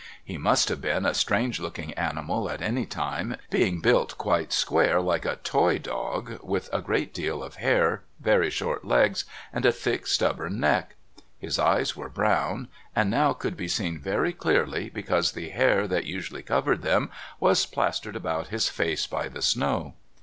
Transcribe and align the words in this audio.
He 0.25 0.39
must 0.39 0.69
have 0.69 0.81
been 0.81 1.05
a 1.05 1.13
strange 1.13 1.59
looking 1.59 1.93
animal 1.93 2.49
at 2.49 2.59
any 2.59 2.87
time, 2.87 3.35
being 3.51 3.81
built 3.81 4.17
quite 4.17 4.51
square 4.51 4.99
like 4.99 5.25
a 5.25 5.35
toy 5.35 5.77
dog, 5.77 6.39
with 6.41 6.71
a 6.73 6.81
great 6.81 7.13
deal 7.13 7.43
of 7.43 7.57
hair, 7.57 8.01
very 8.19 8.49
short 8.49 8.83
legs, 8.83 9.25
and 9.53 9.63
a 9.63 9.71
thick 9.71 10.07
stubborn 10.07 10.59
neck; 10.59 10.95
his 11.37 11.59
eyes 11.59 11.95
were 11.95 12.09
brown, 12.09 12.67
and 12.95 13.11
now 13.11 13.31
could 13.33 13.55
be 13.55 13.67
seen 13.67 13.99
very 13.99 14.33
clearly 14.33 14.89
because 14.89 15.33
the 15.33 15.49
hair 15.49 15.87
that 15.87 16.05
usually 16.05 16.41
covered 16.41 16.81
them 16.81 17.11
was 17.39 17.67
plastered 17.67 18.15
about 18.15 18.47
his 18.47 18.69
face 18.69 19.05
by 19.05 19.27
the 19.27 19.43
snow. 19.43 19.93